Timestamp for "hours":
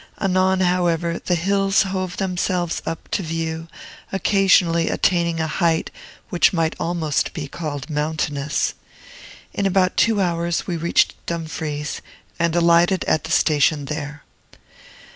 10.19-10.65